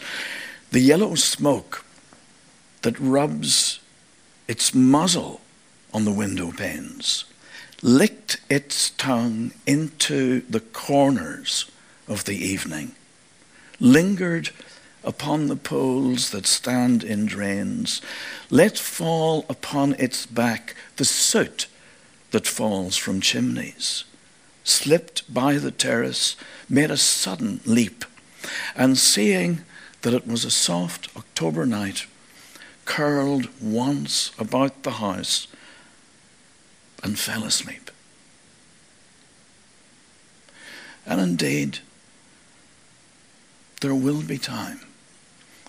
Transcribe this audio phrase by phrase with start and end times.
[0.71, 1.85] the yellow smoke
[2.81, 3.79] that rubs
[4.47, 5.41] its muzzle
[5.93, 7.25] on the window panes,
[7.83, 11.69] licked its tongue into the corners
[12.07, 12.93] of the evening,
[13.79, 14.49] lingered
[15.03, 18.01] upon the poles that stand in drains,
[18.49, 21.67] let fall upon its back the soot
[22.31, 24.03] that falls from chimneys,
[24.69, 26.35] slipped by the terrace,
[26.69, 28.05] made a sudden leap,
[28.75, 29.61] and seeing
[30.01, 32.05] that it was a soft October night,
[32.85, 35.47] curled once about the house
[37.03, 37.91] and fell asleep.
[41.05, 41.79] And indeed,
[43.81, 44.81] there will be time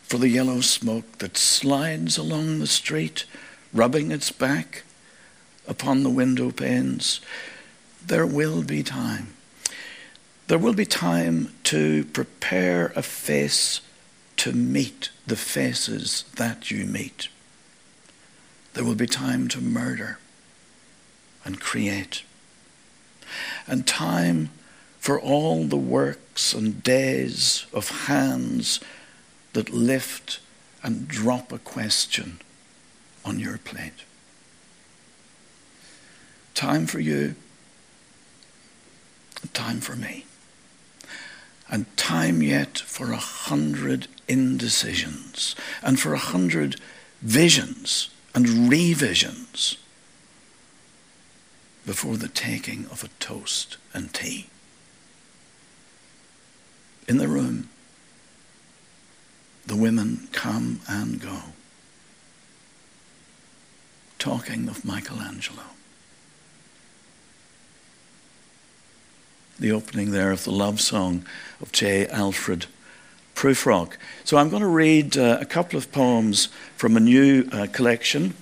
[0.03, 3.25] for the yellow smoke that slides along the street,
[3.73, 4.83] rubbing its back
[5.69, 7.21] upon the window panes.
[8.05, 9.35] There will be time.
[10.49, 13.81] There will be time to prepare a face
[14.39, 17.29] to meet the faces that you meet.
[18.75, 20.19] There will be time to murder
[21.45, 22.25] and create.
[23.67, 24.51] And time
[24.99, 28.81] for all the works and days of hands
[29.53, 30.41] that lift
[30.83, 32.41] and drop a question
[33.25, 34.05] on your plate.
[36.55, 37.35] Time for you,
[39.49, 40.27] time for me,
[41.69, 46.77] and time yet for a hundred indecisions and for a hundred
[47.23, 49.77] visions and revisions
[51.87, 54.47] before the taking of a toast and tea.
[57.09, 57.69] In the room,
[59.67, 61.41] the women come and go,
[64.19, 65.63] talking of Michelangelo.
[69.61, 71.25] The opening there of the love song
[71.61, 72.07] of J.
[72.09, 72.67] Alfred
[73.35, 73.93] Prufrock.
[74.25, 78.35] So I'm going to read uh, a couple of poems from a new uh, collection,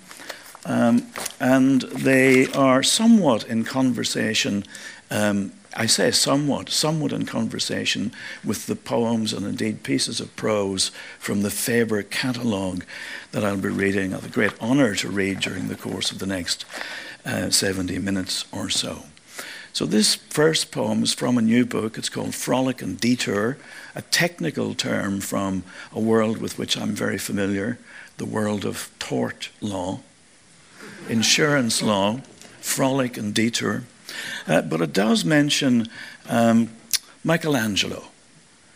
[0.65, 1.07] um,
[1.41, 4.65] and they are somewhat in conversation
[5.11, 8.13] um, I say somewhat, somewhat in conversation
[8.45, 12.85] with the poems and indeed pieces of prose from the Faber catalogue
[13.33, 14.13] that I'll be reading.
[14.13, 16.65] I have a great honour to read during the course of the next
[17.25, 19.05] uh, 70 minutes or so.
[19.79, 21.99] So, this first poem is from a new book.
[21.99, 23.59] It's called Frolic and Detour,
[23.95, 25.63] a technical term from
[25.93, 27.79] a world with which I'm very familiar
[28.17, 30.01] the world of tort law,
[31.09, 32.23] insurance law,
[32.61, 33.85] frolic and detour.
[34.49, 35.87] Uh, but it does mention
[36.29, 36.71] um,
[37.23, 38.07] Michelangelo.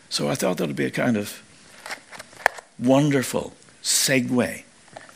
[0.08, 1.42] So I thought that would be a kind of
[2.78, 4.62] wonderful segue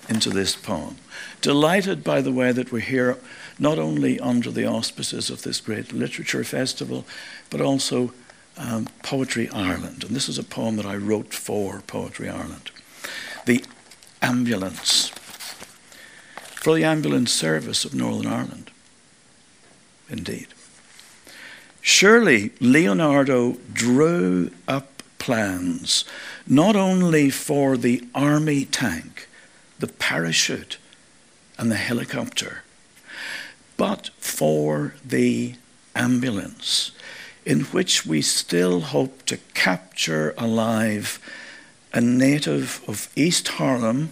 [0.09, 0.97] into this poem.
[1.43, 3.19] Delighted, by the way, that we're here
[3.59, 7.05] not only under the auspices of this great literature festival,
[7.51, 8.13] but also
[8.57, 10.05] um, Poetry Ireland.
[10.05, 12.71] And this is a poem that I wrote for Poetry Ireland.
[13.47, 13.65] The
[14.23, 15.09] Ambulance.
[16.61, 18.71] For the Ambulance Service of Northern Ireland
[20.09, 20.49] indeed.
[21.81, 26.05] Surely Leonardo drew up plans
[26.47, 29.29] not only for the army tank,
[29.79, 30.79] the parachute,
[31.59, 32.63] and the helicopter,
[33.77, 35.55] but for the
[35.95, 36.93] ambulance
[37.45, 41.21] in which we still hope to capture alive
[41.93, 44.11] a native of East Harlem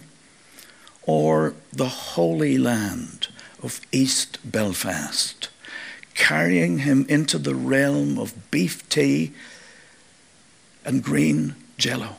[1.03, 3.27] or the Holy Land
[3.61, 5.49] of East Belfast,
[6.15, 9.33] carrying him into the realm of beef tea
[10.83, 12.15] and green jello,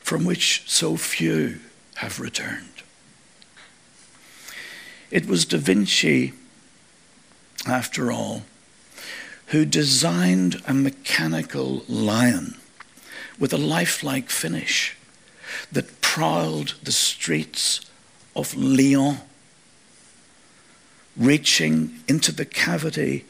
[0.00, 1.58] from which so few
[1.96, 2.71] have returned.
[5.12, 6.32] It was Da Vinci,
[7.66, 8.44] after all,
[9.48, 12.56] who designed a mechanical lion
[13.38, 14.96] with a lifelike finish
[15.70, 17.82] that prowled the streets
[18.34, 19.18] of Lyon,
[21.14, 23.26] reaching into the cavity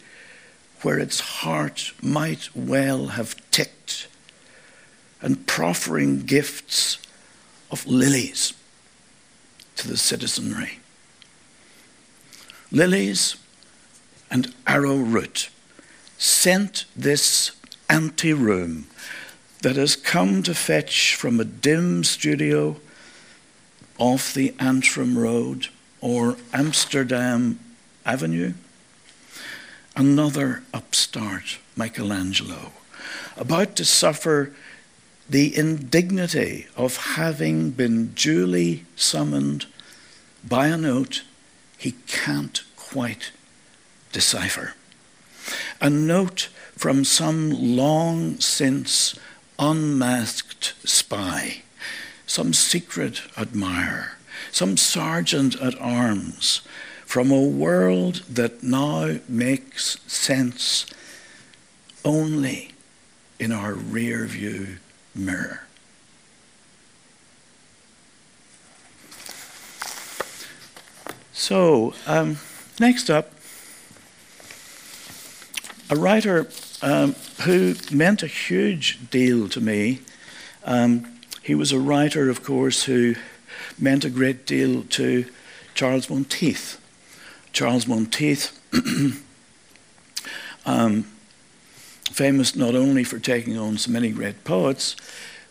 [0.83, 4.07] where its heart might well have ticked,
[5.21, 6.99] and proffering gifts
[7.73, 8.55] of lilies
[9.75, 10.79] to the citizenry.
[12.73, 13.37] Lilies
[14.31, 15.51] and arrowroot
[16.17, 17.53] scent this
[17.91, 18.87] empty room
[19.61, 22.81] that has come to fetch from a dim studio
[23.99, 25.69] off the Antrim Road
[26.01, 27.61] or Amsterdam
[28.07, 28.55] Avenue.
[29.95, 32.73] Another upstart, Michelangelo,
[33.37, 34.55] about to suffer
[35.29, 39.67] the indignity of having been duly summoned
[40.43, 41.23] by a note
[41.83, 43.33] he can't quite
[44.13, 44.75] decipher.
[45.81, 49.19] A note from some long since
[49.59, 51.63] unmasked spy,
[52.25, 54.13] some secret admirer,
[54.53, 56.61] some sergeant at arms
[57.05, 60.87] from a world that now makes sense
[62.05, 62.71] only
[63.41, 64.79] in our rear view
[65.17, 65.63] mirror.
[71.33, 72.37] So, um,
[72.79, 73.33] next up,
[75.89, 76.49] a writer
[76.83, 80.01] um, who meant a huge deal to me.
[80.65, 83.15] Um, he was a writer, of course, who
[83.79, 85.25] meant a great deal to
[85.75, 86.79] Charles Monteith.
[87.53, 88.59] Charles Monteith,
[90.67, 91.05] um,
[92.11, 94.97] famous not only for taking on so many great poets,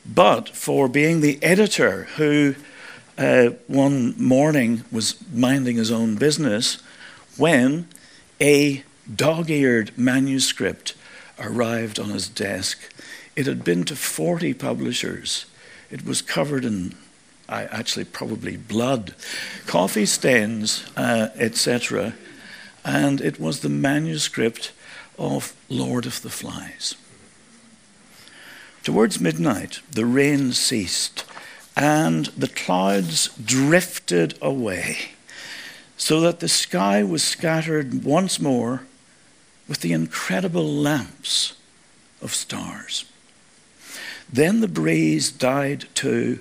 [0.05, 2.55] but for being the editor who
[3.17, 6.81] uh, one morning was minding his own business
[7.37, 7.87] when
[8.39, 10.95] a dog eared manuscript
[11.39, 12.79] arrived on his desk.
[13.35, 15.45] It had been to 40 publishers.
[15.89, 16.95] It was covered in
[17.51, 19.13] I actually probably blood,
[19.67, 22.13] coffee stains, uh, etc.
[22.85, 24.71] And it was the manuscript
[25.19, 26.95] of Lord of the Flies.
[28.83, 31.25] Towards midnight, the rain ceased
[31.75, 34.97] and the clouds drifted away
[35.97, 38.83] so that the sky was scattered once more
[39.67, 41.53] with the incredible lamps
[42.21, 43.05] of stars.
[44.31, 46.39] Then the breeze died too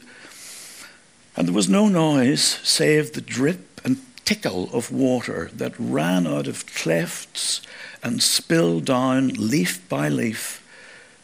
[1.37, 6.47] and there was no noise save the drip and tickle of water that ran out
[6.47, 7.63] of clefts
[8.03, 10.63] and spilled down leaf by leaf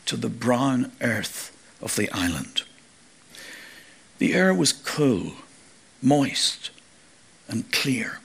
[0.07, 2.63] to the brown earth of the island.
[4.19, 5.33] The air was cool,
[6.03, 6.71] moist,
[7.49, 8.21] and clear.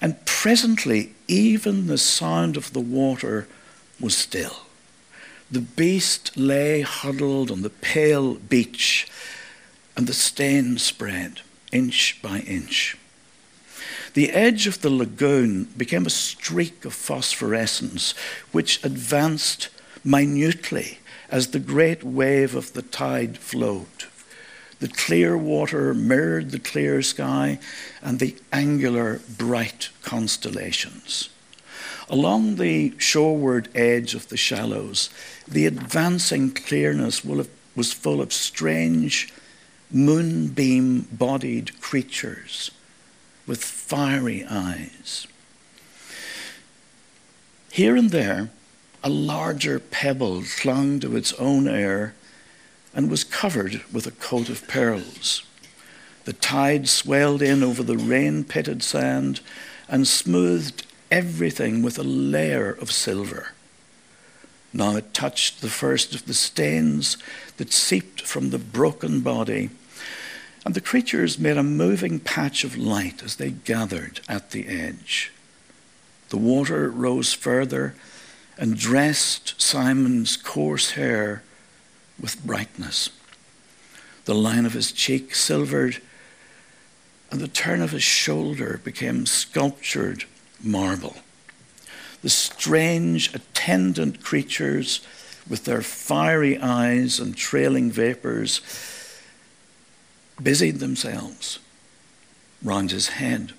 [0.00, 3.48] And presently, even the sound of the water
[4.00, 4.66] was still.
[5.50, 9.06] The beast lay huddled on the pale beach
[9.96, 12.96] and the stain spread inch by inch.
[14.14, 18.14] The edge of the lagoon became a streak of phosphorescence
[18.50, 19.68] which advanced
[20.04, 20.98] minutely
[21.30, 23.86] as the great wave of the tide flowed.
[24.82, 27.60] The clear water mirrored the clear sky
[28.02, 31.28] and the angular, bright constellations.
[32.08, 35.08] Along the shoreward edge of the shallows,
[35.46, 39.32] the advancing clearness was full of strange,
[39.88, 42.72] moonbeam bodied creatures
[43.46, 45.28] with fiery eyes.
[47.70, 48.50] Here and there,
[49.04, 52.16] a larger pebble clung to its own air
[52.94, 55.44] and was covered with a coat of pearls.
[56.24, 59.40] The tide swelled in over the rain pitted sand
[59.88, 63.52] and smoothed everything with a layer of silver.
[64.72, 67.18] Now it touched the first of the stains
[67.56, 69.70] that seeped from the broken body
[70.64, 75.32] and the creatures made a moving patch of light as they gathered at the edge.
[76.28, 77.94] The water rose further
[78.56, 81.42] and dressed Simon's coarse hair
[82.22, 83.10] with brightness.
[84.24, 86.00] The line of his cheek silvered,
[87.30, 90.24] and the turn of his shoulder became sculptured
[90.62, 91.16] marble.
[92.22, 95.00] the strange attendant creatures
[95.48, 98.60] with their fiery eyes and trailing vapours
[100.40, 101.58] busied themselves
[102.62, 103.52] round his head.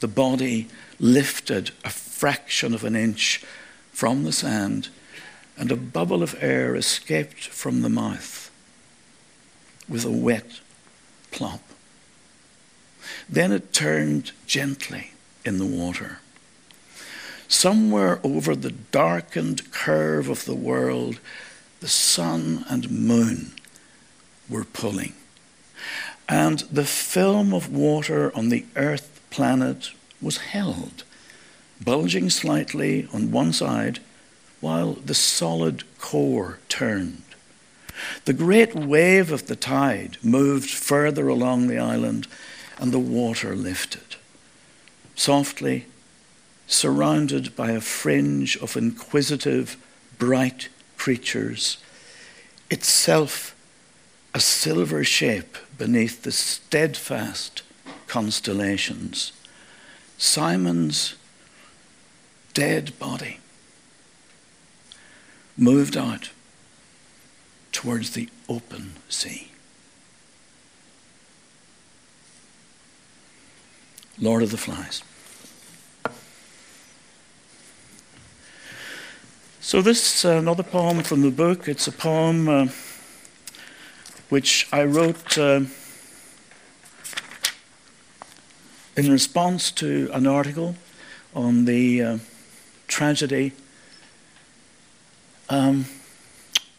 [0.00, 0.68] The body
[0.98, 3.44] lifted a fraction of an inch
[3.92, 4.88] from the sand,
[5.60, 8.50] and a bubble of air escaped from the mouth
[9.86, 10.60] with a wet
[11.30, 11.60] plop.
[13.28, 15.12] Then it turned gently
[15.44, 16.20] in the water.
[17.46, 21.20] Somewhere over the darkened curve of the world,
[21.80, 23.52] the sun and moon
[24.48, 25.12] were pulling.
[26.26, 29.90] And the film of water on the Earth planet
[30.22, 31.04] was held,
[31.84, 34.00] bulging slightly on one side
[34.60, 37.22] while the solid core turned.
[38.24, 42.26] The great wave of the tide moved further along the island
[42.78, 44.16] and the water lifted.
[45.14, 45.86] Softly,
[46.66, 49.76] surrounded by a fringe of inquisitive,
[50.18, 51.78] bright creatures,
[52.70, 53.54] itself
[54.32, 57.62] a silver shape beneath the steadfast
[58.06, 59.32] constellations.
[60.16, 61.16] Simon's
[62.54, 63.39] dead body
[65.60, 66.30] moved out
[67.70, 69.52] towards the open sea.
[74.18, 75.02] Lord of the Flies.
[79.60, 81.68] So, this is another poem from the book.
[81.68, 82.66] It's a poem uh,
[84.30, 85.60] which I wrote uh,
[88.96, 90.76] in response to an article
[91.34, 92.18] on the uh,
[92.88, 93.52] tragedy
[95.50, 95.86] um,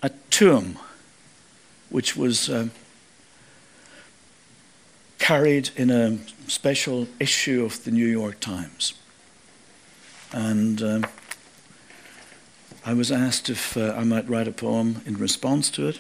[0.02, 0.78] at Tuam,
[1.90, 2.70] which was uh,
[5.20, 8.94] carried in a special issue of the New York Times.
[10.32, 11.06] And um,
[12.86, 16.00] I was asked if uh, I might write a poem in response to it.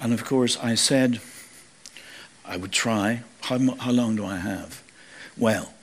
[0.00, 1.20] And of course, I said
[2.46, 3.24] I would try.
[3.42, 4.82] How, how long do I have?
[5.36, 5.74] Well,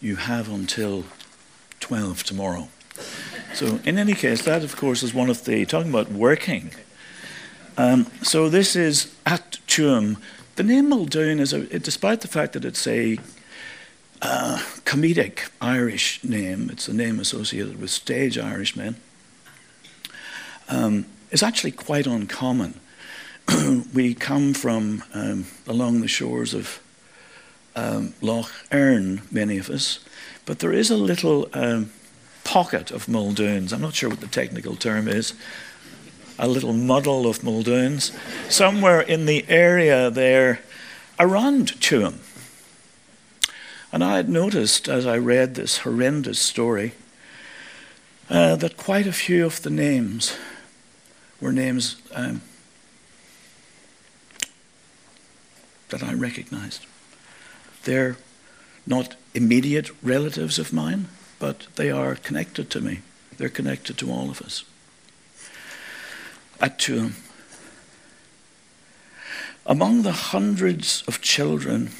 [0.00, 1.04] you have until
[1.80, 2.68] 12 tomorrow.
[3.52, 6.70] So, in any case, that, of course, is one of the, talking about working.
[7.76, 10.18] Um, so, this is at Tuam.
[10.56, 13.18] The name Muldoon is, a, despite the fact that it's a
[14.22, 18.96] uh, comedic Irish name, it's a name associated with stage Irishmen,
[20.68, 22.78] um, is actually quite uncommon.
[23.94, 26.80] we come from um, along the shores of
[27.74, 29.98] um, Lough Erne, many of us,
[30.46, 31.90] but there is a little um,
[32.50, 33.72] pocket of Muldoons.
[33.72, 35.34] I'm not sure what the technical term is.
[36.36, 38.10] A little muddle of Muldoons,
[38.50, 40.58] somewhere in the area there
[41.20, 42.18] around Tuam.
[43.92, 46.94] And I had noticed as I read this horrendous story
[48.28, 50.36] uh, that quite a few of the names
[51.40, 52.42] were names um,
[55.90, 56.84] that I recognized.
[57.84, 58.16] They're
[58.88, 61.06] not immediate relatives of mine,
[61.40, 63.00] but they are connected to me.
[63.36, 64.62] They're connected to all of us.
[66.60, 67.14] At Tuam.
[69.66, 71.90] Among the hundreds of children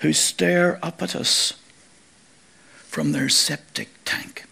[0.00, 1.54] who stare up at us
[2.74, 4.44] from their septic tank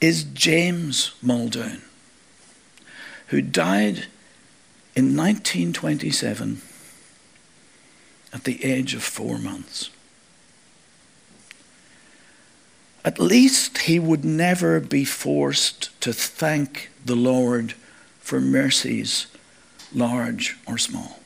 [0.00, 1.82] is James Muldoon
[3.28, 4.06] who died
[4.94, 6.60] in 1927
[8.34, 9.88] at the age of four months.
[13.04, 17.72] At least he would never be forced to thank the Lord
[18.18, 19.26] for mercies,
[19.94, 21.20] large or small.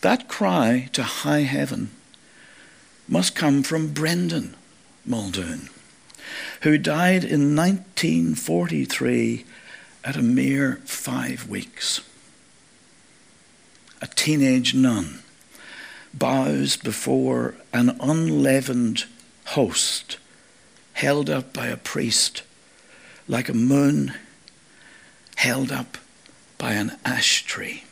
[0.00, 1.90] That cry to high heaven
[3.08, 4.54] must come from Brendan
[5.04, 5.68] Muldoon
[6.62, 9.44] who died in 1943
[10.04, 12.00] at a mere five weeks.
[14.00, 15.20] A teenage nun
[16.12, 19.04] bows before an unleavened
[19.46, 20.18] host
[20.94, 22.42] held up by a priest
[23.28, 24.14] like a moon
[25.36, 25.98] held up
[26.58, 27.84] by an ash tree.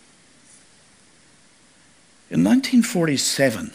[2.30, 3.72] In 1947,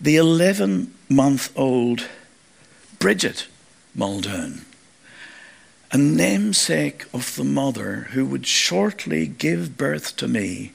[0.00, 2.06] the 11 month old
[2.98, 3.46] Bridget
[3.94, 4.62] Muldoon,
[5.90, 10.72] a namesake of the mother who would shortly give birth to me,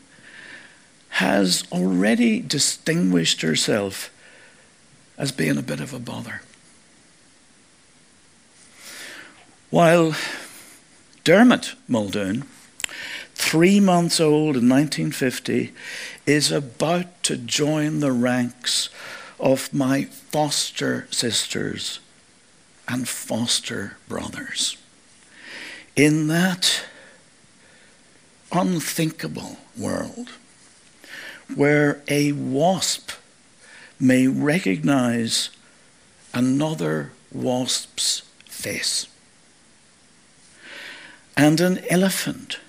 [1.13, 4.11] has already distinguished herself
[5.17, 6.41] as being a bit of a bother.
[9.69, 10.15] While
[11.23, 12.45] Dermot Muldoon
[13.35, 15.73] three months old in 1950,
[16.25, 18.89] is about to join the ranks
[19.39, 21.99] of my foster sisters
[22.87, 24.77] and foster brothers.
[25.95, 26.85] In that
[28.51, 30.29] unthinkable world
[31.55, 33.11] where a wasp
[33.99, 35.49] may recognize
[36.33, 39.07] another wasp's face
[41.35, 42.59] and an elephant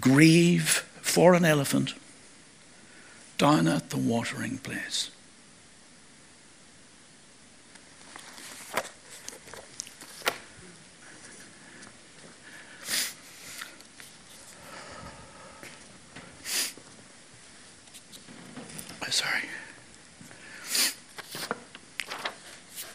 [0.00, 1.94] grieve for an elephant
[3.38, 5.10] down at the watering place.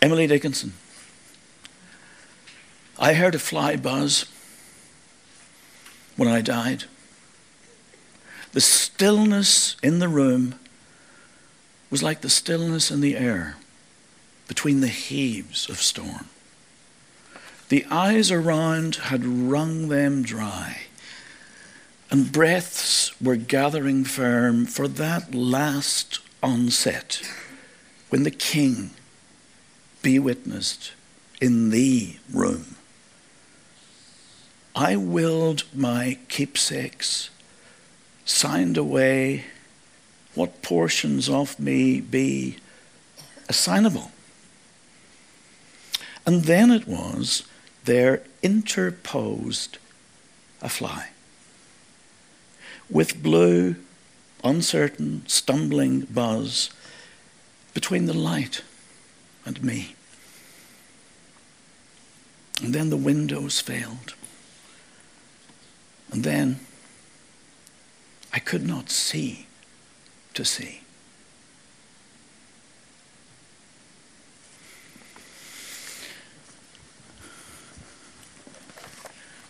[0.02, 0.74] Emily Dickinson.
[2.98, 4.26] I heard a fly buzz
[6.18, 6.86] when I died.
[8.54, 10.56] The stillness in the room
[11.92, 13.58] was like the stillness in the air
[14.48, 16.30] between the heaves of storm.
[17.70, 20.82] The eyes around had wrung them dry,
[22.10, 27.22] and breaths were gathering firm for that last onset
[28.10, 28.92] when the king
[30.02, 30.94] be witnessed
[31.40, 32.76] in the room.
[34.76, 37.30] I willed my keepsakes,
[38.26, 39.46] signed away
[40.34, 42.58] what portions of me be
[43.50, 44.12] assignable.
[46.26, 47.44] And then it was
[47.84, 49.78] there interposed
[50.62, 51.10] a fly.
[52.90, 53.76] With blue,
[54.44, 56.70] uncertain, stumbling buzz
[57.74, 58.62] between the light
[59.46, 59.96] and me.
[62.62, 64.14] And then the windows failed.
[66.12, 66.60] And then
[68.34, 69.48] I could not see
[70.34, 70.82] to see.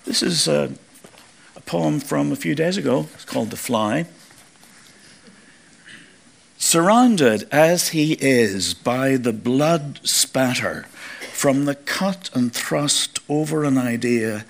[0.05, 0.73] This is a,
[1.55, 3.07] a, poem from a few days ago.
[3.13, 4.07] It's called The Fly.
[6.63, 10.83] Surrounded as he is by the blood spatter
[11.33, 14.45] from the cut and thrust over an idea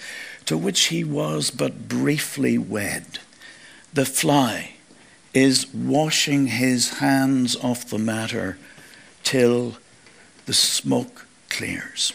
[0.46, 3.20] to which he was but briefly wed.
[3.94, 4.74] The fly
[5.34, 8.58] is washing his hands off the matter
[9.24, 9.78] till
[10.48, 12.12] the smoke clears.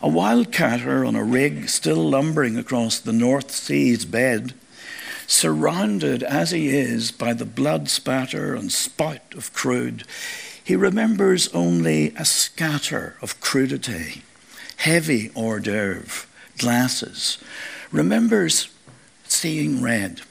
[0.00, 4.54] A wildcatter on a rig still lumbering across the North Sea's bed,
[5.28, 10.02] surrounded as he is by the blood spatter and spout of crude,
[10.64, 14.22] he remembers only a scatter of crudité,
[14.78, 17.38] heavy hors d'oeuvre, glasses,
[17.92, 18.68] remembers
[19.24, 20.22] seeing red.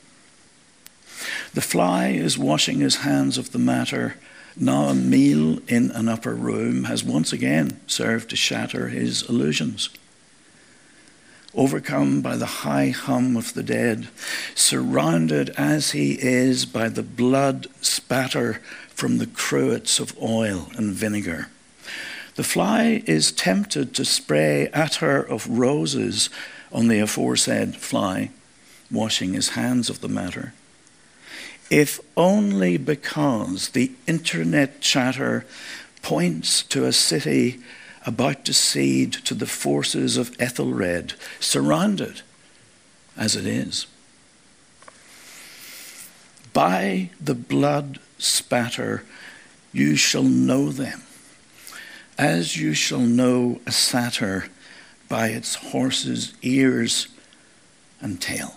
[1.53, 4.15] The fly is washing his hands of the matter.
[4.55, 9.89] Now a meal in an upper room has once again served to shatter his illusions.
[11.57, 14.09] Overcome by the high hum of the dead,
[14.53, 21.49] surrounded as he is by the blood spatter from the cruets of oil and vinegar.
[22.35, 26.29] The fly is tempted to spray attar of roses
[26.71, 28.29] on the aforesaid fly,
[28.91, 30.53] washing his hands of the matter.
[31.71, 35.43] If only because the internet chatter
[36.03, 37.59] points to a city
[38.07, 42.21] about to cede to the forces of Ethelred, surrounded
[43.15, 43.85] as it is.
[46.53, 49.03] By the blood spatter,
[49.71, 51.03] you shall know them
[52.17, 54.45] as you shall know a satyr
[55.07, 57.07] by its horse's ears
[58.01, 58.55] and tail.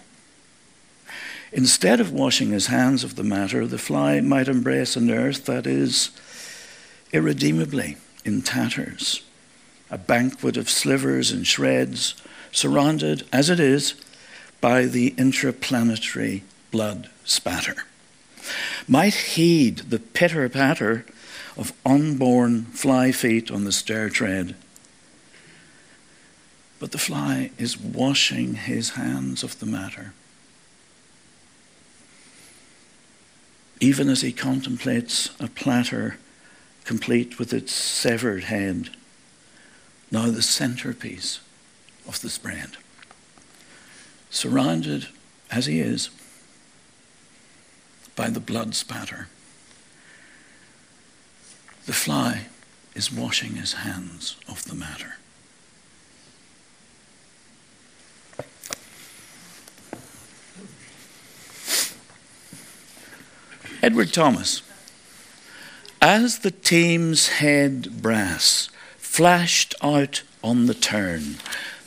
[1.53, 5.67] Instead of washing his hands of the matter, the fly might embrace an earth that
[5.67, 6.11] is
[7.13, 9.23] irredeemably in tatters,
[9.91, 12.15] a banquet of slivers and shreds,
[12.53, 13.95] surrounded, as it is,
[14.61, 17.85] by the intraplanetary blood spatter.
[18.87, 21.05] Might heed the pitter patter
[21.57, 24.55] of unborn fly feet on the stair tread.
[26.79, 30.15] But the fly is washing his hands of the matter.
[33.81, 36.17] Even as he contemplates a platter
[36.85, 38.91] complete with its severed head,
[40.11, 41.41] now the centerpiece
[42.07, 42.77] of this brand.
[44.31, 45.09] Surrounded
[45.51, 46.11] as he is
[48.17, 49.29] by the blood spatter,
[51.87, 52.47] the fly
[52.95, 55.15] is washing his hands of the matter.
[63.83, 64.63] Edward Thomas,
[66.03, 68.69] as the Thames head brass
[69.11, 71.35] flashed out on the turn,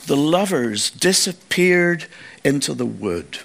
[0.07, 2.05] the lovers disappeared
[2.43, 3.39] into the wood.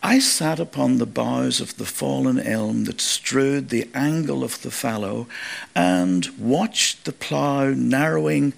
[0.00, 4.70] I sat upon the boughs of the fallen elm that strewed the angle of the
[4.70, 5.26] fallow
[5.74, 8.52] and watched the plough narrowing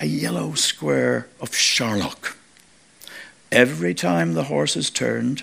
[0.00, 2.38] a yellow square of charlock.
[3.52, 5.42] Every time the horses turned,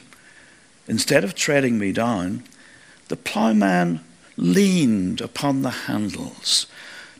[0.87, 2.45] instead of treading me down,
[3.09, 3.99] the ploughman
[4.37, 6.65] leaned upon the handles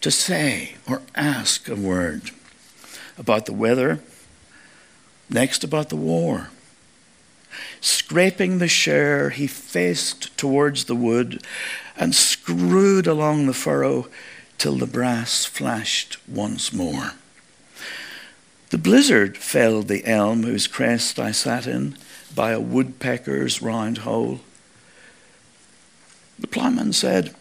[0.01, 2.31] to say or ask a word
[3.17, 3.99] about the weather,
[5.29, 6.49] next about the war
[7.81, 11.41] Scraping the share, he faced towards the wood
[11.95, 14.07] and screwed along the furrow
[14.57, 17.13] till the brass flashed once more.
[18.69, 21.97] The blizzard felled the elm whose crest I sat in
[22.35, 24.41] by a woodpecker's round hole.
[26.39, 27.33] The ploughman said,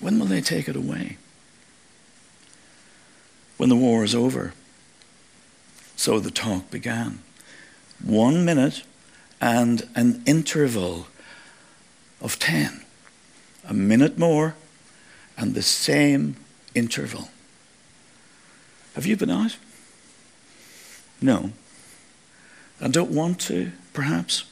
[0.00, 1.16] When will they take it away?
[3.56, 4.54] When the war is over.
[5.96, 7.20] So the talk began
[8.02, 8.84] one minute
[9.40, 11.08] and an interval
[12.20, 12.84] of 10.
[13.68, 14.54] A minute more
[15.36, 16.36] and the same
[16.74, 17.30] interval.
[18.94, 19.56] Have you been out?
[21.20, 21.52] No.
[22.80, 24.44] I don't want to, perhaps.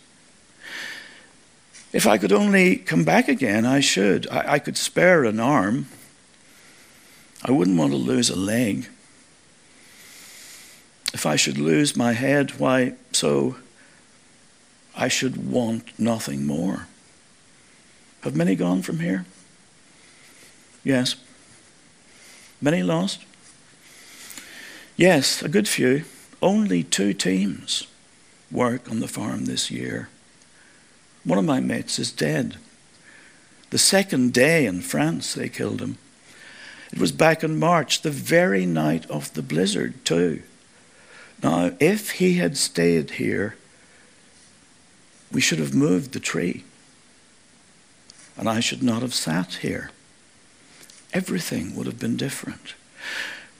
[1.96, 4.28] If I could only come back again, I should.
[4.28, 5.86] I, I could spare an arm.
[7.42, 8.86] I wouldn't want to lose a leg.
[11.14, 13.56] If I should lose my head, why, so
[14.94, 16.86] I should want nothing more.
[18.24, 19.24] Have many gone from here?
[20.84, 21.16] Yes.
[22.60, 23.24] Many lost?
[24.98, 26.04] Yes, a good few.
[26.42, 27.86] Only two teams
[28.52, 30.10] work on the farm this year.
[31.26, 32.56] One of my mates is dead.
[33.70, 35.98] The second day in France, they killed him.
[36.92, 40.44] It was back in March, the very night of the blizzard, too.
[41.42, 43.56] Now, if he had stayed here,
[45.32, 46.62] we should have moved the tree.
[48.36, 49.90] And I should not have sat here.
[51.12, 52.74] Everything would have been different.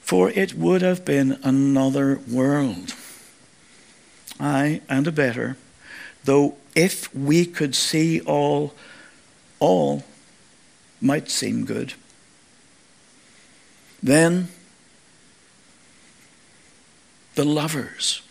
[0.03, 2.93] For it would have been another world.
[4.39, 5.57] Aye, and a better.
[6.27, 8.73] Though if we could see all,
[9.59, 10.03] all
[10.99, 11.93] might seem good.
[14.03, 14.49] Then
[17.35, 18.23] the lovers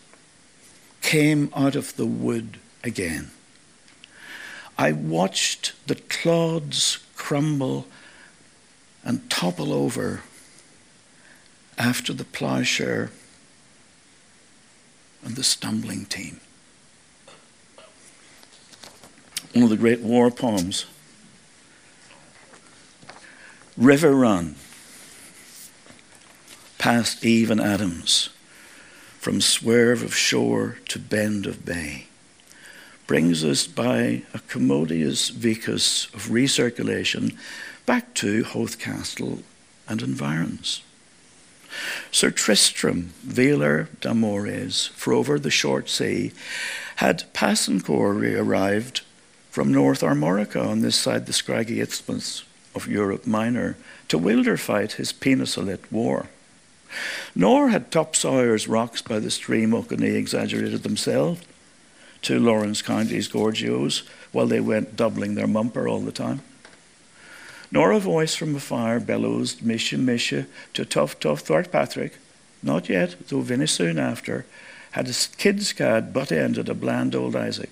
[1.01, 3.31] came out of the wood again.
[4.77, 7.87] I watched the clods crumble
[9.03, 10.21] and topple over
[11.79, 13.09] after the plowshare
[15.25, 16.41] and the stumbling team.
[19.57, 20.85] One of the great war poems
[23.75, 24.53] River Run,
[26.77, 28.29] past Eve and Adams
[29.19, 32.05] from swerve of shore to bend of bay,
[33.07, 37.35] brings us by a commodious vicus of recirculation
[37.87, 39.39] back to Howth Castle
[39.87, 40.83] and environs.
[42.11, 46.31] Sir Tristram, Valour d'Amores, for over the short sea,
[46.97, 49.01] had Passencore arrived
[49.57, 52.43] from North Armorica on this side the scraggy isthmus
[52.75, 53.75] of Europe Minor
[54.07, 56.27] to wilder fight his Peninsula war.
[57.33, 61.41] Nor had Topsawyer's rocks by the stream Oconee exaggerated themselves
[62.21, 66.41] to Laurens County's Gorgios while they went doubling their mumper all the time.
[67.71, 72.19] Nor a voice from afar bellows Misha Misha to Tough Tough Thort Patrick,
[72.61, 74.45] not yet, though very soon after,
[74.91, 77.71] had a kid's cad butt ended a bland old Isaac.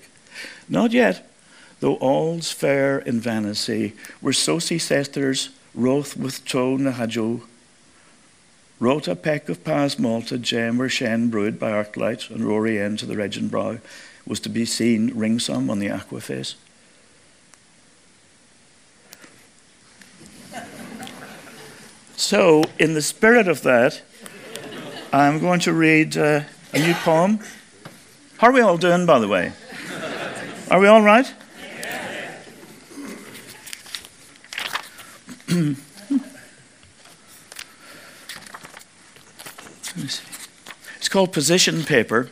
[0.68, 1.24] Not yet,
[1.80, 7.42] though all's fair in vanity, were Sosie Sesters, Roth with Toe Nahajo,
[8.78, 12.98] wrote a peck of Pas Malta, gem or shen brewed by Arclight and Rory End
[12.98, 13.78] to the Regent Brow
[14.26, 16.56] was to be seen ringsome on the aqua face.
[22.16, 24.02] So, in the spirit of that,
[25.12, 26.40] I'm going to read uh,
[26.72, 27.40] a new poem.
[28.38, 29.52] How are we all doing, by the way?
[30.70, 31.32] Are we all right?
[41.16, 42.28] Called position paper.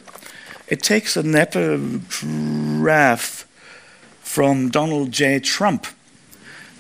[0.69, 3.47] It takes an epigraph
[4.21, 5.41] from Donald J.
[5.41, 5.87] Trump.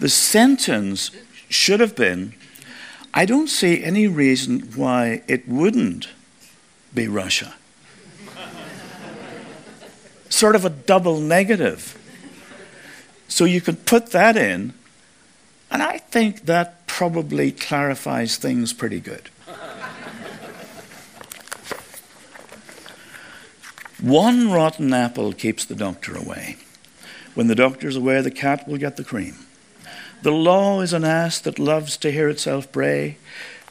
[0.00, 1.10] The sentence
[1.48, 2.34] should have been
[3.14, 6.10] I don't see any reason why it wouldn't
[6.92, 7.54] be Russia.
[10.28, 11.96] sort of a double negative.
[13.28, 14.74] So you can put that in,
[15.70, 19.30] and I think that probably clarifies things pretty good.
[24.04, 26.58] One rotten apple keeps the doctor away.
[27.34, 29.46] When the doctor's away, the cat will get the cream.
[30.20, 33.16] The law is an ass that loves to hear itself bray.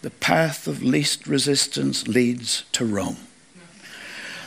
[0.02, 3.18] The path of least resistance leads to Rome.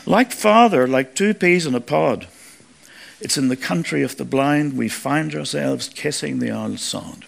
[0.07, 2.27] Like father, like two peas in a pod,
[3.21, 7.27] it's in the country of the blind we find ourselves kissing the old sod.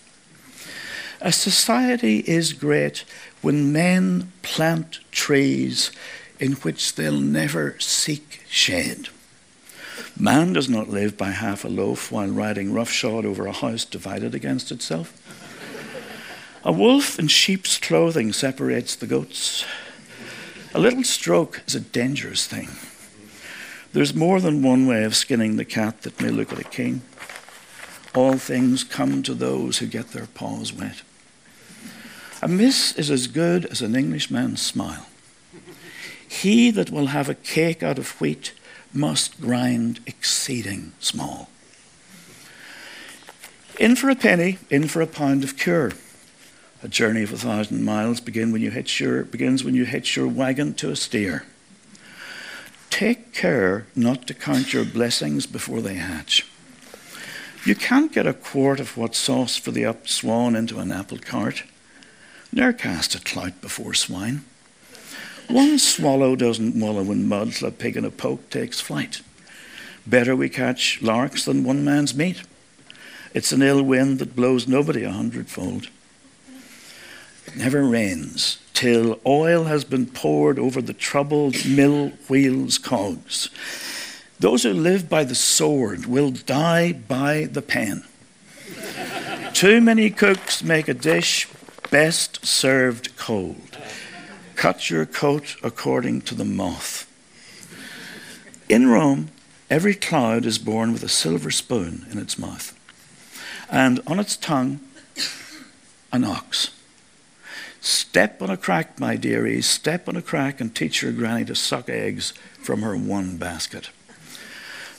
[1.21, 3.05] A society is great
[3.41, 5.93] when men plant trees
[6.41, 9.09] in which they'll never seek shade.
[10.19, 14.35] Man does not live by half a loaf while riding roughshod over a house divided
[14.35, 15.15] against itself.
[16.65, 19.65] A wolf in sheep's clothing separates the goats.
[20.75, 22.69] A little stroke is a dangerous thing.
[23.93, 27.03] There's more than one way of skinning the cat that may look at a king.
[28.15, 31.03] All things come to those who get their paws wet.
[32.43, 35.07] A miss is as good as an Englishman's smile.
[36.29, 38.53] He that will have a cake out of wheat
[38.93, 41.49] must grind exceeding small.
[43.79, 45.93] In for a penny, in for a pound of cure.
[46.83, 50.17] A journey of a thousand miles begin when you hitch your, begins when you hitch
[50.17, 51.45] your wagon to a steer.
[52.91, 56.47] Take care not to count your blessings before they hatch.
[57.65, 61.19] You can't get a quart of what sauce for the up swan into an apple
[61.19, 61.65] cart.
[62.53, 64.45] Ne'er cast a clout before swine.
[65.49, 69.23] One swallow doesn't wallow in mud a pig in a poke takes flight.
[70.07, 72.43] Better we catch larks than one man's meat.
[73.33, 75.89] It's an ill wind that blows nobody a hundredfold.
[77.47, 83.49] It never rains till oil has been poured over the troubled mill wheel's cogs.
[84.39, 88.05] Those who live by the sword will die by the pen.
[89.53, 91.49] Too many cooks make a dish
[91.91, 93.68] best served cold.
[94.59, 97.07] Cut your coat according to the moth.
[98.69, 99.29] In Rome,
[99.71, 102.77] every cloud is born with a silver spoon in its mouth,
[103.71, 104.81] and on its tongue,
[106.11, 106.71] an ox.
[107.81, 111.55] Step on a crack, my dearies, step on a crack and teach your granny to
[111.55, 113.91] suck eggs from her one basket.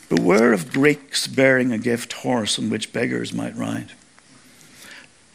[0.08, 3.92] Beware of Greeks bearing a gift horse on which beggars might ride.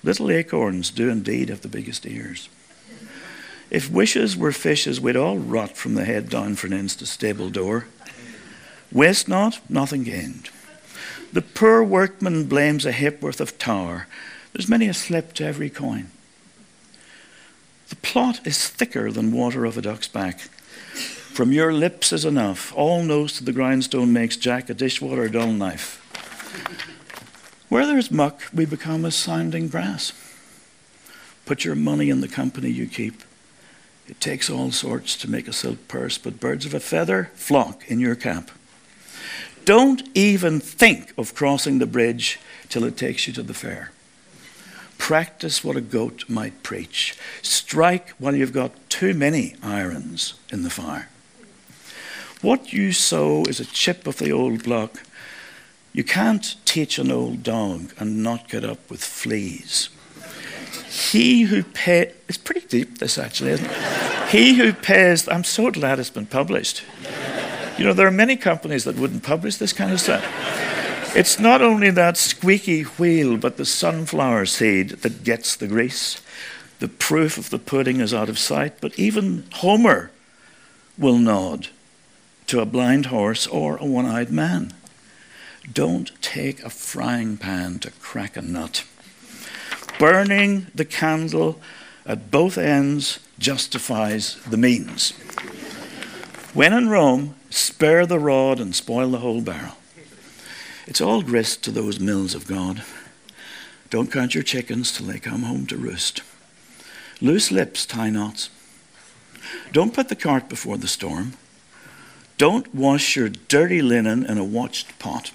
[0.03, 2.49] Little acorns do indeed have the biggest ears.
[3.75, 7.51] If wishes were fishes, we'd all rot from the head down for an to stable
[7.51, 7.89] door.
[8.93, 10.49] Waste not, nothing gained.
[11.33, 14.07] The poor workman blames a hipworth of tower.
[14.53, 16.13] There's many a slip to every coin.
[17.89, 20.39] The plot is thicker than water of a duck's back.
[21.33, 22.73] From your lips is enough.
[22.77, 25.99] All nose to the grindstone makes Jack a dishwater dull knife.
[27.69, 30.13] Where there's muck, we become as sounding brass.
[31.45, 33.25] Put your money in the company you keep.
[34.09, 37.91] It takes all sorts to make a silk purse, but birds of a feather flock
[37.91, 38.51] in your cap.
[39.65, 42.39] Don't even think of crossing the bridge
[42.69, 43.93] till it takes you to the fair.
[44.99, 47.17] Practice what a goat might preach.
[47.41, 51.09] Strike while you've got too many irons in the fire.
[52.43, 55.03] What you sow is a chip of the old block.
[55.95, 59.89] You can't teach an old dog and not get up with fleas.
[60.95, 64.29] He who pays, it's pretty deep, this actually, isn't it?
[64.29, 66.85] he who pays, I'm so glad it's been published.
[67.77, 70.25] You know, there are many companies that wouldn't publish this kind of stuff.
[71.17, 76.23] It's not only that squeaky wheel, but the sunflower seed that gets the grease.
[76.79, 80.13] The proof of the pudding is out of sight, but even Homer
[80.97, 81.71] will nod
[82.47, 84.73] to a blind horse or a one eyed man.
[85.73, 88.85] Don't take a frying pan to crack a nut
[89.99, 91.61] burning the candle
[92.07, 95.13] at both ends justifies the means.
[96.53, 99.77] When in Rome, spare the rod and spoil the whole barrel.
[100.87, 102.83] It's all grist to those mills of God.
[103.91, 106.23] Don't count your chickens till they come home to roost.
[107.21, 108.51] Loose lips tie knots.
[109.73, 111.35] Don't put the cart before the storm.
[112.39, 115.33] Don't wash your dirty linen in a watched pot.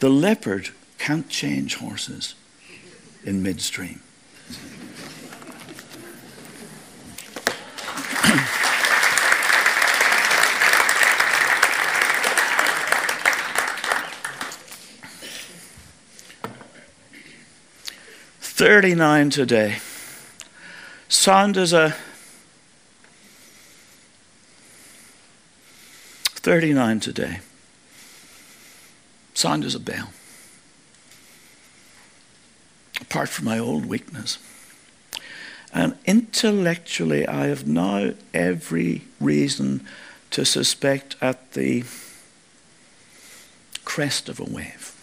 [0.00, 2.34] The leopard can't change horses
[3.24, 4.00] in midstream.
[18.40, 19.78] Thirty-nine today.
[21.08, 21.92] Sound a uh,
[26.42, 27.40] thirty-nine today.
[29.32, 30.10] Sound a bell.
[33.00, 34.38] Apart from my old weakness.
[35.72, 39.86] And intellectually, I have now every reason
[40.30, 41.84] to suspect at the
[43.84, 44.94] crest of a wave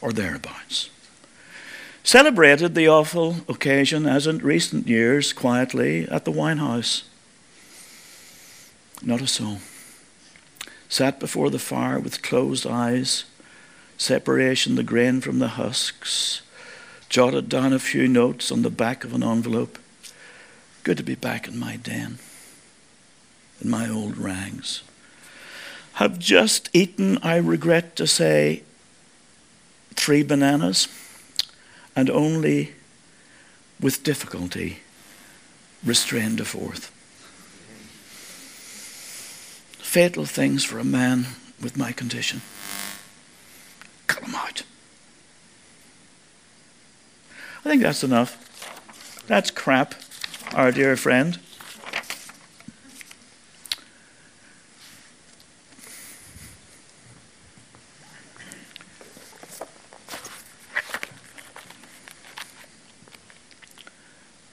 [0.00, 0.90] or thereabouts.
[2.02, 7.04] Celebrated the awful occasion, as in recent years, quietly at the wine house.
[9.02, 9.58] Not a soul.
[10.88, 13.24] Sat before the fire with closed eyes,
[13.98, 16.40] separation the grain from the husks,
[17.08, 19.78] jotted down a few notes on the back of an envelope.
[20.84, 22.18] Good to be back in my den,
[23.60, 24.82] in my old rags.
[25.94, 28.62] Have just eaten, I regret to say,
[29.94, 30.86] three bananas
[31.96, 32.74] and only
[33.80, 34.78] with difficulty
[35.84, 36.92] restrained a fourth.
[39.82, 41.26] Fatal things for a man
[41.60, 42.42] with my condition.
[44.08, 44.62] Cut him out.
[47.64, 49.24] I think that's enough.
[49.28, 49.94] That's crap,
[50.54, 51.38] our dear friend.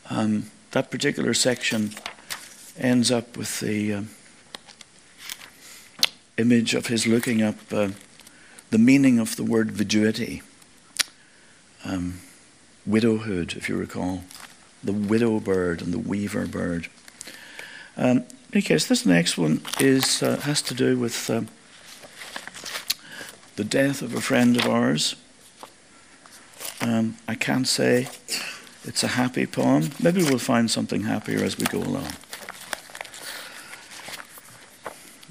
[0.10, 1.92] Um, that particular section
[2.78, 4.02] ends up with the uh,
[6.38, 7.90] image of his looking up uh,
[8.70, 10.42] the meaning of the word viduity.
[11.84, 12.20] Um,
[12.86, 14.24] widowhood, if you recall,
[14.84, 16.88] the widow bird and the weaver bird.
[17.98, 21.42] Um, in any case, this next one is, uh, has to do with uh,
[23.56, 25.16] the death of a friend of ours.
[26.82, 28.08] Um, I can't say
[28.84, 29.92] it's a happy poem.
[30.02, 32.10] Maybe we'll find something happier as we go along.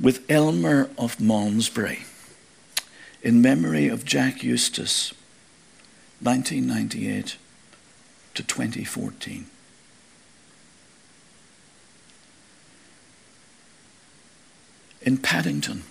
[0.01, 2.05] With Elmer of Malmesbury,
[3.25, 5.15] in memory of Jack Eustace,
[6.21, 7.37] 1998
[8.35, 9.47] to 2014.
[15.01, 15.85] In Paddington,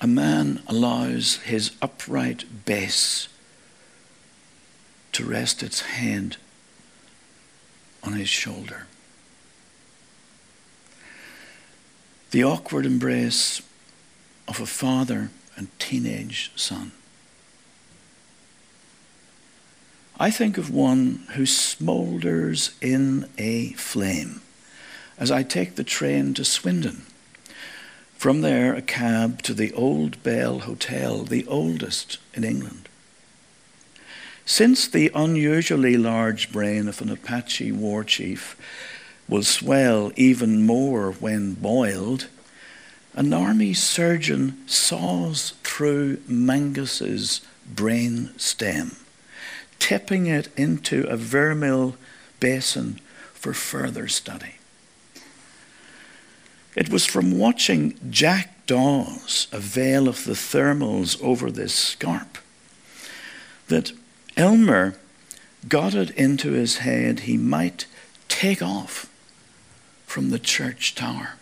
[0.00, 3.28] a man allows his upright bass
[5.12, 6.36] to rest its hand
[8.02, 8.86] on his shoulder.
[12.32, 13.62] The awkward embrace
[14.48, 16.92] of a father and teenage son.
[20.18, 24.40] I think of one who smoulders in a flame
[25.18, 27.02] as I take the train to Swindon.
[28.16, 32.88] From there, a cab to the Old Bell Hotel, the oldest in England.
[34.44, 38.56] Since the unusually large brain of an Apache war chief
[39.28, 42.26] will swell even more when boiled,
[43.14, 48.96] an army surgeon saws through Mangas's brain stem,
[49.78, 51.96] tipping it into a vermeil
[52.40, 53.00] basin
[53.34, 54.54] for further study.
[56.74, 62.38] It was from watching jackdaws avail of the thermals over this scarp
[63.68, 63.92] that
[64.36, 64.96] Elmer
[65.68, 67.86] got it into his head he might
[68.28, 69.08] take off
[70.06, 71.34] from the church tower.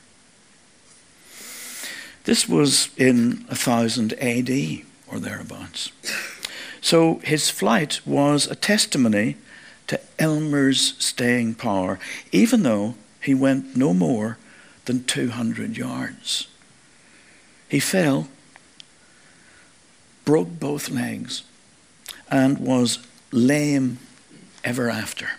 [2.24, 5.90] This was in 1000 AD or thereabouts.
[6.80, 9.36] So his flight was a testimony
[9.86, 11.98] to Elmer's staying power,
[12.32, 14.38] even though he went no more
[14.84, 16.46] than 200 yards.
[17.68, 18.28] He fell,
[20.24, 21.42] broke both legs,
[22.30, 22.98] and was
[23.30, 23.98] lame
[24.64, 25.30] ever after.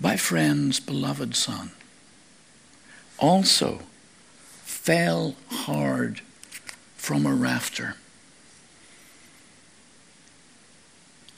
[0.00, 1.70] My friend's beloved son
[3.22, 3.78] also
[4.64, 6.20] fell hard
[6.96, 7.94] from a rafter,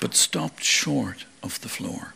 [0.00, 2.14] but stopped short of the floor.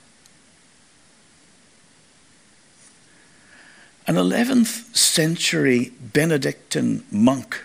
[4.07, 7.63] An 11th century Benedictine monk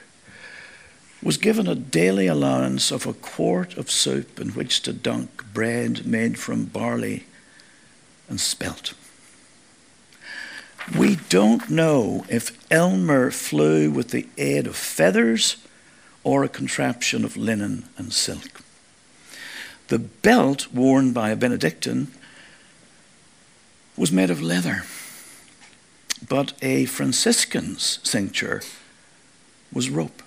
[1.24, 6.06] was given a daily allowance of a quart of soup in which to dunk bread
[6.06, 7.24] made from barley
[8.28, 8.94] and spelt.
[10.92, 15.58] We don't know if Elmer flew with the aid of feathers
[16.24, 18.62] or a contraption of linen and silk.
[19.88, 22.08] The belt worn by a Benedictine
[23.96, 24.84] was made of leather,
[26.28, 28.62] but a Franciscan's cincture
[29.72, 30.22] was rope.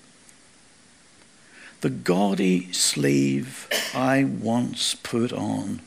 [1.83, 5.81] The gaudy sleeve I once put on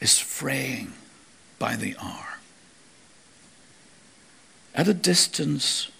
[0.00, 0.92] is fraying
[1.58, 2.37] by the hour.
[4.78, 5.90] At a distance,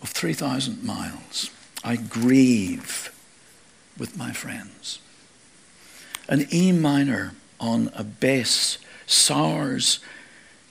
[0.00, 1.50] of 3,000 miles,
[1.84, 3.12] I grieve
[3.98, 5.00] with my friends.
[6.30, 10.00] An E minor on a bass soars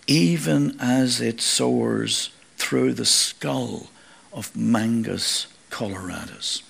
[0.08, 3.92] even as it soars through the skull
[4.34, 6.64] of Mangas Coloradas.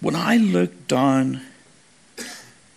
[0.00, 1.42] When I look down,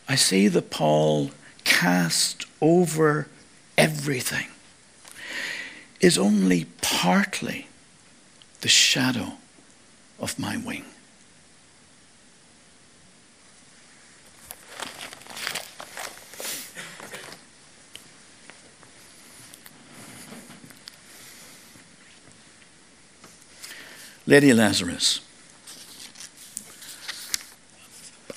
[0.10, 1.30] I see the pall
[1.64, 3.28] cast over
[3.78, 4.48] everything
[6.02, 7.68] is only partly
[8.62, 9.34] the shadow
[10.20, 10.84] of my wing.
[24.26, 25.20] Lady Lazarus.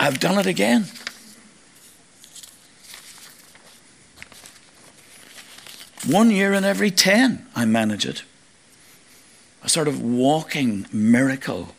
[0.01, 0.87] I've done it again.
[6.07, 8.25] One year in every 10, I manage it.
[9.63, 11.75] A sort of walking miracle.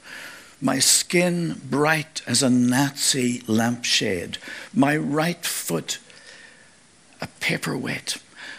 [0.60, 4.40] My skin bright as a Nazi lampshade.
[4.74, 6.00] My right foot
[7.22, 8.18] a paperweight.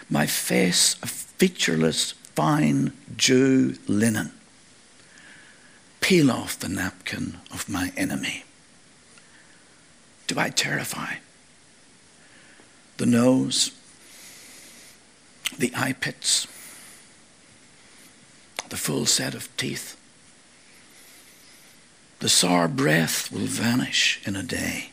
[0.09, 4.33] My face a featureless, fine Jew linen.
[6.01, 8.45] Peel off the napkin of my enemy.
[10.29, 11.17] Do I terrify?
[12.99, 13.73] The nose,
[15.59, 16.47] the eye pits,
[18.69, 19.97] the full set of teeth.
[22.19, 24.91] The sour breath will vanish in a day.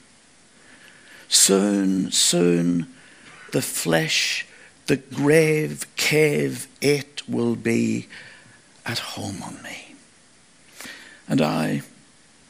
[1.28, 2.94] Soon, soon,
[3.52, 4.46] the flesh,
[4.88, 8.08] the grave cave, it will be
[8.86, 9.96] at home on me.
[11.28, 11.82] And I,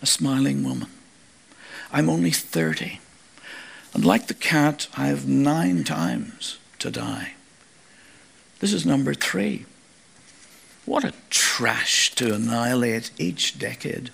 [0.01, 0.89] a smiling woman,
[1.91, 2.99] I'm only 30.
[3.93, 7.33] And like the cat, I have nine times to die.
[8.63, 9.65] This is number three.
[10.85, 14.09] What a trash to annihilate each decade.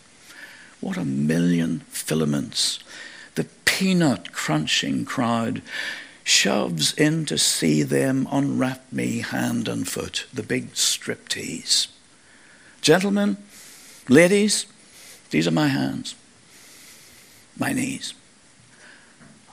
[0.82, 2.80] What a million filaments.
[3.36, 5.62] The peanut crunching crowd
[6.24, 11.86] shoves in to see them unwrap me hand and foot, the big striptease.
[12.82, 13.38] Gentlemen,
[14.08, 14.66] ladies,
[15.30, 16.16] these are my hands,
[17.56, 18.16] my knees.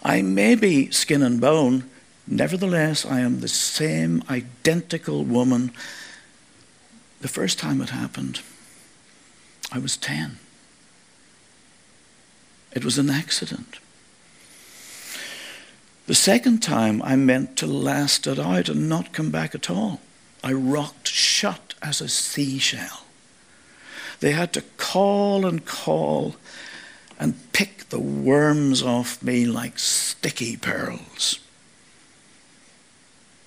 [0.03, 1.84] I may be skin and bone,
[2.26, 5.72] Nevertheless, I am the same identical woman.
[7.20, 8.40] The first time it happened,
[9.70, 10.38] I was 10.
[12.72, 13.78] It was an accident.
[16.06, 20.00] The second time, I meant to last it out and not come back at all.
[20.42, 23.06] I rocked shut as a seashell.
[24.20, 26.36] They had to call and call
[27.18, 31.40] and pick the worms off me like sticky pearls.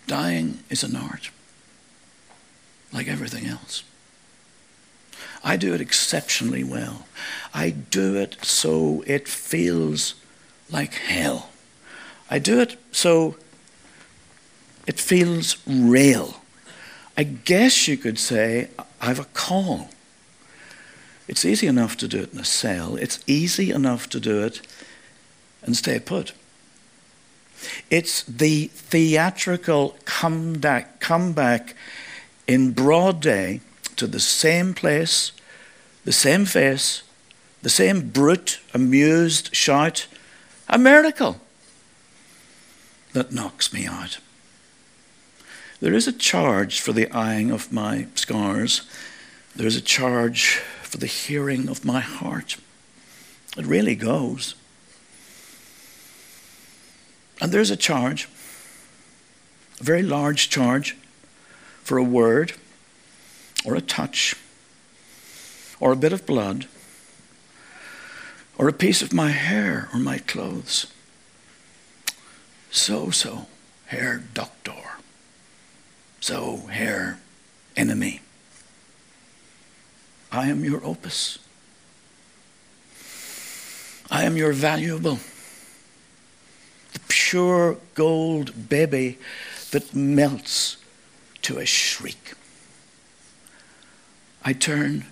[0.09, 1.29] Dying is an art,
[2.91, 3.83] like everything else.
[5.43, 7.05] I do it exceptionally well.
[7.53, 10.15] I do it so it feels
[10.71, 11.51] like hell.
[12.27, 13.35] I do it so
[14.87, 16.41] it feels real.
[17.15, 19.89] I guess you could say I've a call.
[21.27, 24.61] It's easy enough to do it in a cell, it's easy enough to do it
[25.61, 26.33] and stay put.
[27.89, 31.75] It's the theatrical comeback, comeback
[32.47, 33.61] in broad day
[33.95, 35.31] to the same place,
[36.05, 37.03] the same face,
[37.61, 40.07] the same brute, amused shout,
[40.67, 41.41] a miracle
[43.13, 44.19] that knocks me out.
[45.81, 48.81] There is a charge for the eyeing of my scars.
[49.55, 52.57] There is a charge for the hearing of my heart.
[53.57, 54.55] It really goes.
[57.41, 58.27] And there's a charge,
[59.79, 60.97] a very large charge,
[61.83, 62.53] for a word
[63.65, 64.35] or a touch
[65.79, 66.67] or a bit of blood
[68.57, 70.87] or a piece of my hair or my clothes.
[72.69, 73.47] So, so,
[73.87, 74.99] Herr Doctor.
[76.19, 77.19] So, Herr
[77.75, 78.19] Enemy.
[80.31, 81.39] I am your opus.
[84.11, 85.19] I am your valuable
[87.29, 89.19] pure gold baby
[89.69, 90.77] that melts
[91.43, 92.33] to a shriek.
[94.43, 95.05] I turn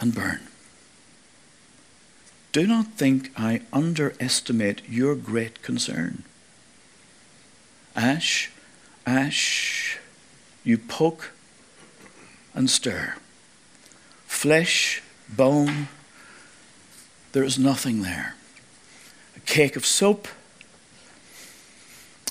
[0.00, 0.40] and burn.
[2.50, 6.24] Do not think I underestimate your great concern.
[7.94, 8.50] Ash,
[9.06, 10.00] ash,
[10.64, 11.30] you poke
[12.54, 13.14] and stir.
[14.26, 15.86] Flesh, bone,
[17.30, 18.34] there is nothing there.
[19.36, 20.26] A cake of soap,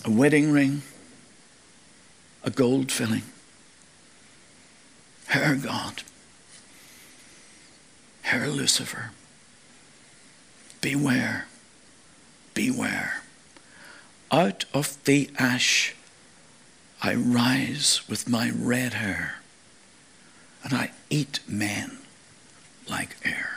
[0.06, 0.84] a wedding ring,
[2.44, 3.24] a gold filling.
[5.28, 6.04] Herr God,
[8.22, 9.12] Herr Lucifer,
[10.80, 11.48] beware,
[12.54, 13.24] beware.
[14.32, 15.96] Out of the ash
[17.02, 19.38] I rise with my red hair,
[20.64, 21.98] and I eat men
[22.88, 23.55] like air.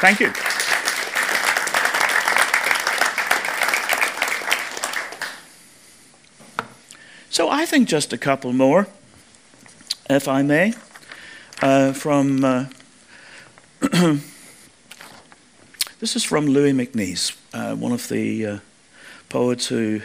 [0.00, 0.32] Thank you.
[7.30, 8.86] So I think just a couple more,
[10.08, 10.74] if I may,
[11.62, 12.44] uh, from.
[12.44, 12.66] Uh,
[15.98, 18.58] this is from Louis MacNeice, uh, one of the uh,
[19.28, 20.00] poets who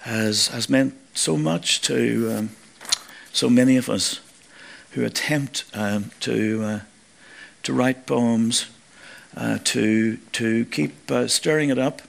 [0.00, 2.50] has has meant so much to um,
[3.32, 4.20] so many of us
[4.92, 6.80] who attempt um, to uh,
[7.68, 8.66] to write poems,
[9.36, 10.92] uh, to to keep
[11.28, 12.02] stirring it up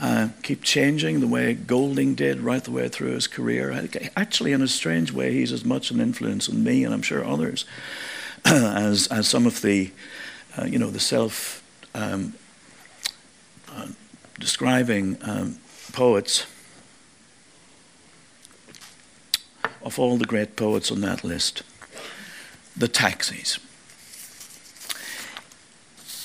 [0.00, 3.88] uh, keep changing the way Golding did right the way through his career.
[4.16, 7.24] Actually, in a strange way, he's as much an influence on me, and I'm sure
[7.24, 7.66] others,
[8.44, 9.90] as as some of the,
[10.56, 11.62] uh, you know, the self
[11.94, 12.32] um,
[13.70, 13.88] uh,
[14.38, 15.58] describing um,
[15.92, 16.46] poets
[19.82, 21.62] of all the great poets on that list.
[22.76, 23.58] The taxis.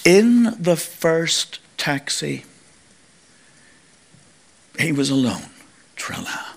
[0.06, 2.45] In the first taxi
[4.78, 5.49] he was alone,
[5.95, 6.53] tra-la.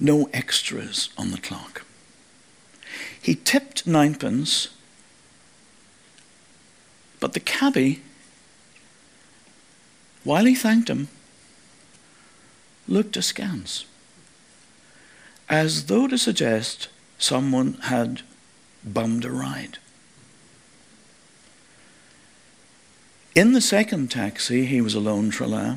[0.00, 1.84] No extras on the clock.
[3.22, 4.68] He tipped ninepence,
[7.20, 8.02] but the cabby,
[10.24, 11.06] while he thanked him,
[12.88, 13.84] looked askance,
[15.48, 18.22] as though to suggest someone had
[18.82, 19.78] bummed a ride.
[23.34, 25.76] In the second taxi, he was alone, tra-la.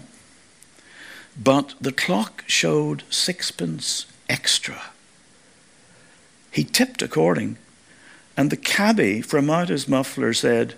[1.42, 4.92] But the clock showed sixpence extra.
[6.52, 7.58] He tipped according,
[8.36, 10.76] and the cabby from out his muffler said,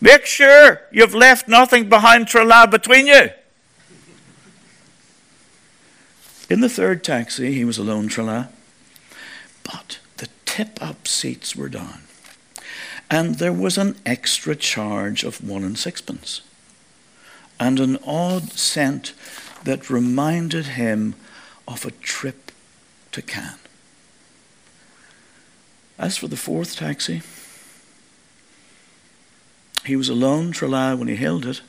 [0.00, 3.30] Make sure you've left nothing behind tra-la between you.
[6.50, 8.46] In the third taxi, he was alone, tra-la,
[9.64, 12.02] but the tip up seats were down,
[13.10, 16.42] and there was an extra charge of one and sixpence
[17.58, 19.12] and an odd scent
[19.64, 21.14] that reminded him
[21.66, 22.52] of a trip
[23.12, 23.58] to Cannes.
[25.98, 27.22] As for the fourth taxi,
[29.84, 31.62] he was alone, tra-la, when he hailed it.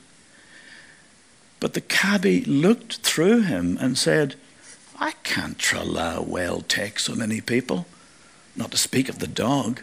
[1.59, 4.35] But the cabby looked through him and said,
[4.99, 7.87] I can't tra-la well take so many people,
[8.55, 9.81] not to speak of the dog.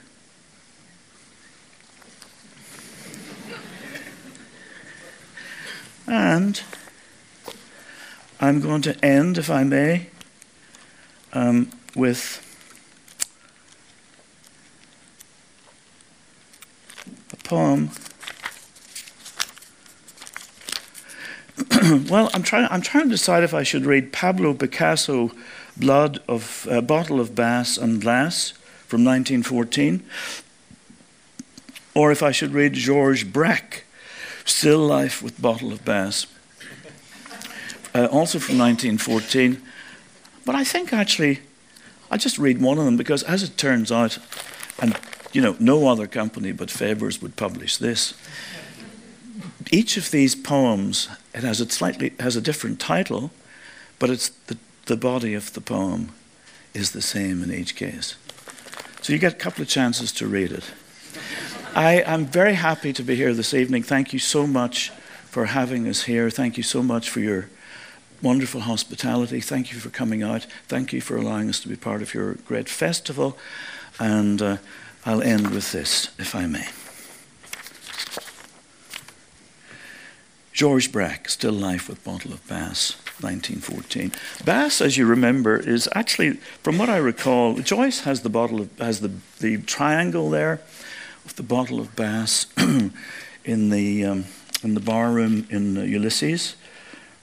[6.06, 6.60] And
[8.38, 10.08] I'm going to end, if I may,
[11.32, 12.42] um, with
[17.32, 17.90] a poem.
[22.10, 25.32] well, I'm trying, I'm trying to decide if I should read Pablo Picasso,
[25.76, 28.50] Blood of uh, Bottle of Bass and Glass
[28.86, 30.04] from 1914,
[31.94, 33.85] or if I should read Georges Braque,
[34.46, 36.26] Still Life with Bottle of Bass,
[37.94, 39.60] uh, also from 1914.
[40.44, 41.40] But I think actually,
[42.10, 44.18] I'll just read one of them because, as it turns out,
[44.78, 44.98] and
[45.32, 48.14] you know, no other company but Faber's would publish this.
[49.70, 53.32] Each of these poems, it has a slightly has a different title,
[53.98, 56.12] but it's the, the body of the poem
[56.72, 58.14] is the same in each case.
[59.02, 60.64] So you get a couple of chances to read it.
[61.76, 63.82] I am very happy to be here this evening.
[63.82, 64.88] Thank you so much
[65.26, 66.30] for having us here.
[66.30, 67.50] Thank you so much for your
[68.22, 69.42] wonderful hospitality.
[69.42, 70.46] Thank you for coming out.
[70.68, 73.36] Thank you for allowing us to be part of your great festival.
[74.00, 74.56] And uh,
[75.04, 76.66] I'll end with this, if I may.
[80.54, 84.12] George Braque, Still Life with Bottle of Bass, 1914.
[84.46, 88.78] Bass, as you remember, is actually, from what I recall, Joyce has the bottle of,
[88.78, 90.62] has the, the triangle there
[91.26, 92.46] of the bottle of Bass
[93.44, 94.24] in the um,
[94.62, 96.54] in the bar room in uh, Ulysses,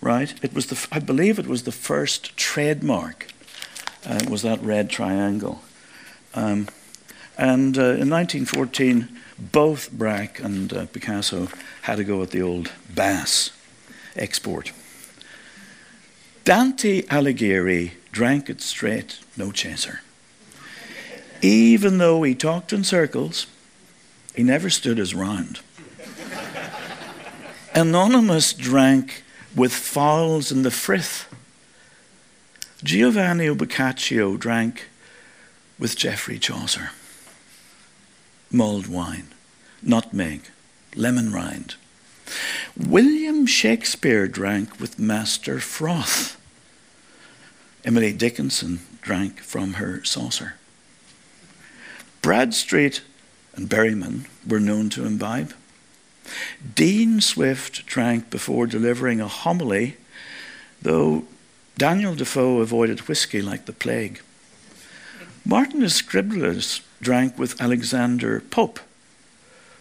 [0.01, 0.33] right?
[0.43, 3.27] It was the I believe it was the first trademark.
[4.05, 5.61] Uh, was that red triangle,
[6.35, 6.67] um,
[7.37, 9.07] and uh, in 1914,
[9.39, 11.47] both Braque and uh, Picasso
[11.83, 13.51] had to go with the old Bass
[14.17, 14.73] export.
[16.43, 20.01] Dante Alighieri drank it straight, no chaser.
[21.41, 23.47] Even though he talked in circles
[24.35, 25.59] he never stood his round.
[27.75, 29.23] Anonymous drank
[29.55, 31.27] with fowls in the frith.
[32.83, 34.89] Giovanni Boccaccio drank
[35.79, 36.91] with Geoffrey Chaucer.
[38.51, 39.27] Mulled wine,
[39.81, 40.41] nutmeg,
[40.95, 41.75] lemon rind.
[42.77, 46.37] William Shakespeare drank with Master Froth.
[47.83, 50.55] Emily Dickinson drank from her saucer.
[52.21, 53.01] Bradstreet
[53.55, 55.53] and Berryman were known to imbibe.
[56.75, 59.97] Dean Swift drank before delivering a homily,
[60.81, 61.25] though
[61.77, 64.21] Daniel Defoe avoided whisky like the plague.
[65.45, 68.79] Martinus Scriblerus drank with Alexander Pope.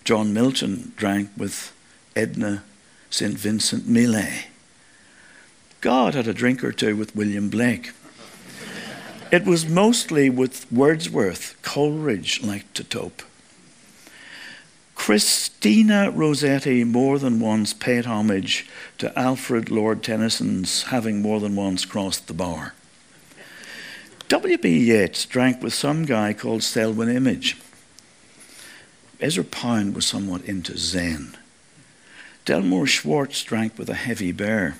[0.04, 1.72] John Milton drank with
[2.16, 2.64] Edna
[3.10, 3.34] St.
[3.34, 4.46] Vincent Millay.
[5.80, 7.92] God had a drink or two with William Blake.
[9.30, 13.22] It was mostly with Wordsworth, Coleridge liked to tope.
[15.02, 21.84] Christina Rossetti more than once paid homage to Alfred Lord Tennyson's having more than once
[21.84, 22.72] crossed the bar.
[24.28, 24.78] W.B.
[24.78, 27.56] Yeats drank with some guy called Selwyn Image.
[29.18, 31.36] Ezra Pound was somewhat into Zen.
[32.44, 34.78] Delmore Schwartz drank with a heavy bear.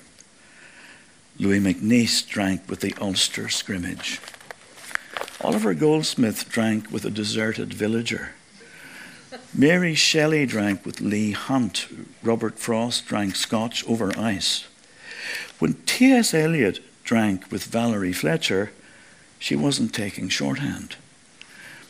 [1.37, 4.21] Louis MacNeice drank with the Ulster scrimmage.
[5.41, 8.35] Oliver Goldsmith drank with a deserted villager.
[9.55, 11.89] Mary Shelley drank with Leigh Hunt.
[12.23, 14.67] Robert Frost drank scotch over ice.
[15.59, 16.35] When T.S.
[16.35, 18.73] Eliot drank with Valerie Fletcher,
[19.39, 20.97] she wasn't taking shorthand.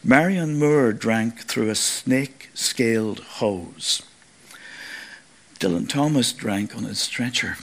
[0.05, 4.03] Marianne Moore drank through a snake scaled hose.
[5.61, 7.57] Dylan Thomas drank on his stretcher.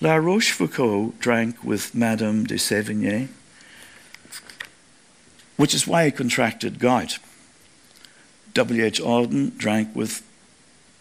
[0.00, 3.28] La Rochefoucauld drank with Madame de Sévigné
[5.56, 7.18] which is why he contracted gout.
[8.54, 9.00] W.H.
[9.00, 10.22] Auden drank with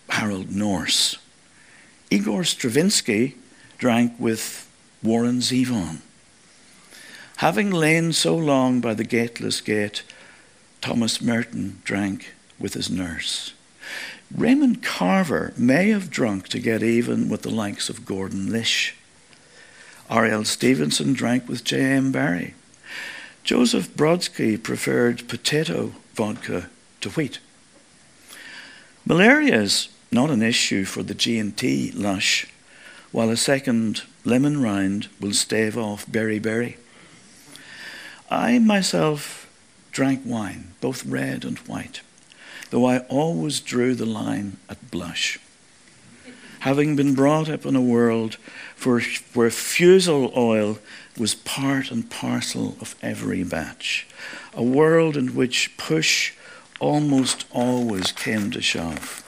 [0.10, 1.18] Harold Norse.
[2.10, 3.36] Igor Stravinsky
[3.78, 4.70] drank with
[5.04, 5.98] Warren Zevon.
[7.38, 10.04] Having lain so long by the gateless gate,
[10.80, 13.54] Thomas Merton drank with his nurse.
[14.34, 18.96] Raymond Carver may have drunk to get even with the likes of Gordon Lish.
[20.10, 20.46] R.L.
[20.46, 22.12] Stevenson drank with J.M.
[22.12, 22.54] Barrie.
[23.44, 26.70] Joseph Brodsky preferred potato vodka
[27.02, 27.40] to wheat.
[29.06, 32.48] Malaria is not an issue for the G&T lush,
[33.12, 36.78] while a second lemon rind will stave off beriberi.
[38.30, 39.50] I myself
[39.92, 42.02] drank wine, both red and white,
[42.70, 45.40] though I always drew the line at blush.
[46.60, 48.36] Having been brought up in a world
[48.76, 49.02] for,
[49.34, 50.78] where fusel oil
[51.18, 54.08] was part and parcel of every batch.
[54.54, 56.34] A world in which push
[56.82, 59.20] almost always came to shove.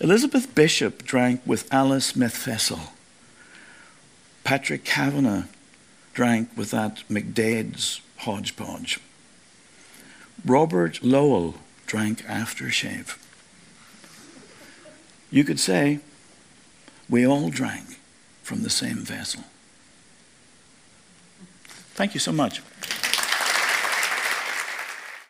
[0.00, 2.34] Elizabeth Bishop drank with Alice Smith
[4.42, 5.44] Patrick Kavanagh
[6.14, 8.98] drank with that McDade's hodgepodge.
[10.44, 13.18] Robert Lowell drank aftershave.
[15.30, 16.00] You could say
[17.08, 17.98] we all drank
[18.42, 19.44] from the same vessel.
[21.94, 22.62] Thank you so much.